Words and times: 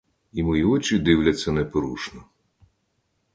І 0.33 0.43
мої 0.43 0.63
очі 0.63 0.99
дивляться 0.99 1.51
непорушно. 1.51 2.23